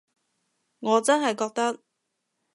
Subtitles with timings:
[0.79, 1.79] 我真係覺得